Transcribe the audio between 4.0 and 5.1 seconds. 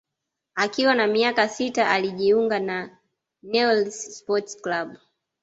sport club